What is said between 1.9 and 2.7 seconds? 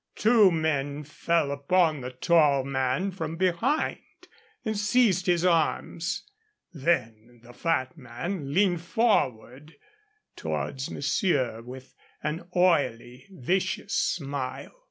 the tall